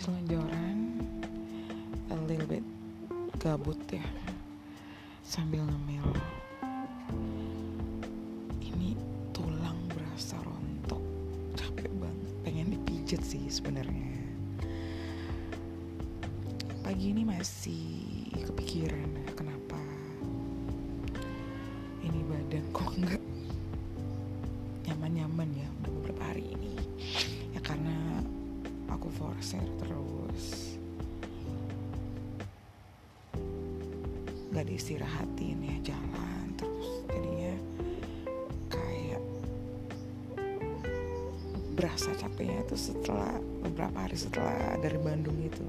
[0.00, 1.00] selonjoran
[2.08, 2.64] a little bit
[3.36, 4.04] gabut ya
[5.20, 6.04] sambil ngemil.
[8.64, 8.96] Ini
[9.36, 11.04] tulang berasa rontok
[11.56, 14.16] capek banget pengen dipijet sih sebenarnya.
[16.80, 19.59] Pagi ini masih kepikiran kenapa
[29.00, 30.76] aku forcer terus.
[34.52, 37.00] Gak diistirahatin ya jalan terus.
[37.08, 37.54] Jadinya
[38.68, 39.24] kayak
[41.80, 45.64] berasa capeknya itu setelah beberapa hari setelah dari Bandung itu.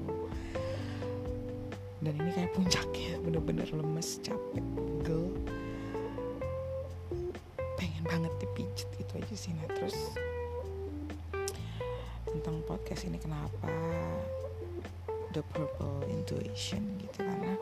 [2.04, 5.24] Dan ini kayak puncaknya bener-bener lemes capek pegel.
[7.80, 9.96] Pengen banget dipijet itu aja sih nah terus
[12.32, 13.68] tentang podcast ini kenapa
[15.36, 17.56] the purple intuition gitu karena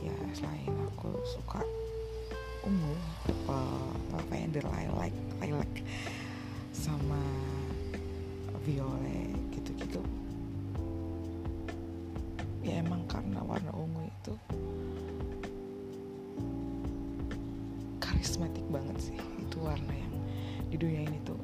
[0.00, 1.60] ya selain aku suka
[2.64, 2.96] ungu
[3.48, 5.72] uh, lavender lilac lilac
[6.72, 7.20] sama
[8.64, 10.02] violet gitu-gitu.
[12.66, 14.34] Ya emang karena warna ungu itu
[18.02, 19.18] karismatik banget sih.
[19.38, 20.14] Itu warna yang
[20.66, 21.38] di dunia ini tuh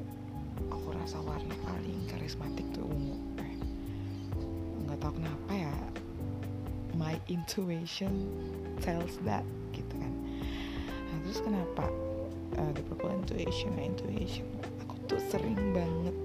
[0.71, 3.55] aku rasa warna paling karismatik tuh ungu eh,
[4.87, 5.73] nggak tahu kenapa ya
[6.97, 8.29] my intuition
[8.81, 10.13] tells that gitu kan.
[11.09, 11.85] Nah, terus kenapa
[12.57, 14.45] uh, purple intuition intuition?
[14.85, 16.15] Aku tuh sering banget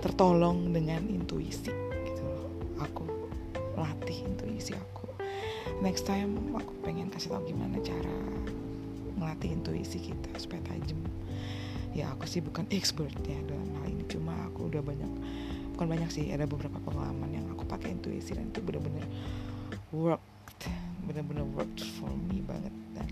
[0.00, 1.70] tertolong dengan intuisi
[2.08, 2.48] gitu loh.
[2.80, 3.04] Aku
[3.76, 5.06] latih intuisi aku.
[5.84, 8.16] Next time aku pengen kasih tau gimana cara
[9.20, 10.98] ngelatih intuisi kita supaya tajam
[11.92, 14.04] ya aku sih bukan expert ya dalam hal ini.
[14.08, 15.10] Cuma aku udah banyak
[15.76, 19.04] bukan banyak sih ada beberapa pengalaman yang aku pakai intuisi dan itu bener-bener
[19.92, 20.68] worked
[21.08, 22.74] bener-bener worked for me banget.
[22.96, 23.08] Dan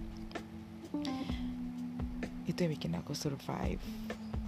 [2.45, 3.83] itu yang bikin aku survive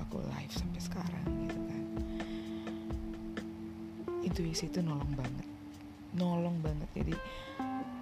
[0.03, 1.85] aku live sampai sekarang gitu kan.
[4.23, 5.53] Intuisi itu nolong banget
[6.13, 6.89] nolong banget.
[6.93, 7.15] Jadi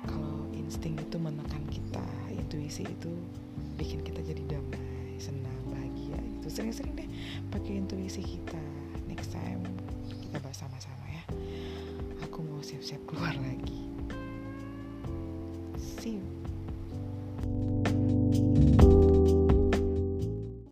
[0.07, 2.03] kalau insting itu menekan kita
[2.35, 3.11] intuisi itu
[3.79, 6.00] bikin kita jadi damai senang bahagia
[6.51, 7.09] sering-sering deh
[7.55, 8.61] pakai intuisi kita.
[9.07, 9.63] Next time
[10.27, 11.25] kita bahas sama-sama ya.
[12.29, 13.87] Aku mau siap-siap keluar lagi.
[15.79, 16.40] See you